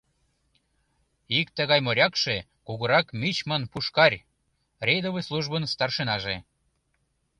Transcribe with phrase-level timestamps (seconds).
[1.39, 4.19] Ик тыгай морякше— кугурак мичман Пушкарь,
[4.85, 6.35] рейдовый службын старшинаже.